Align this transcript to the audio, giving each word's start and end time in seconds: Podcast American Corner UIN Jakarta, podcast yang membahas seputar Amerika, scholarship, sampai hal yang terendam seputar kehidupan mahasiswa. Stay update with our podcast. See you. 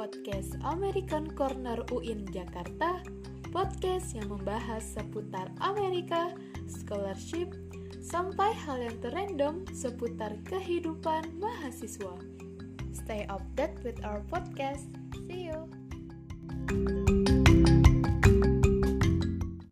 Podcast 0.00 0.56
American 0.64 1.28
Corner 1.36 1.84
UIN 1.92 2.24
Jakarta, 2.32 3.04
podcast 3.52 4.16
yang 4.16 4.32
membahas 4.32 4.80
seputar 4.80 5.52
Amerika, 5.60 6.32
scholarship, 6.72 7.52
sampai 8.00 8.48
hal 8.64 8.80
yang 8.80 8.96
terendam 9.04 9.60
seputar 9.76 10.40
kehidupan 10.48 11.28
mahasiswa. 11.36 12.16
Stay 12.96 13.28
update 13.28 13.76
with 13.84 14.00
our 14.00 14.24
podcast. 14.32 14.88
See 15.28 15.52
you. 15.52 15.68